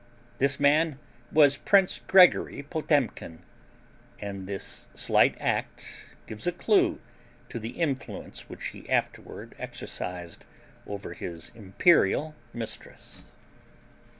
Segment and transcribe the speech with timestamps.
[0.39, 0.97] This man
[1.31, 3.43] was Prince Gregory Potemkin,
[4.19, 5.85] and this slight act
[6.25, 6.99] gives a clue
[7.49, 10.47] to the influence which he afterward exercised
[10.87, 13.25] over his imperial mistress!